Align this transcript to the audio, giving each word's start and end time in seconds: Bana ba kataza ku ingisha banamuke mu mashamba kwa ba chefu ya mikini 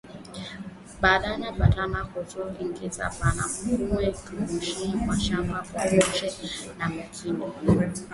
Bana 1.01 1.29
ba 1.59 1.67
kataza 1.75 2.01
ku 2.53 2.59
ingisha 2.63 3.05
banamuke 3.19 4.33
mu 4.89 4.99
mashamba 5.07 5.57
kwa 5.69 5.83
ba 5.93 6.01
chefu 6.15 6.45
ya 6.79 6.85
mikini 6.93 7.43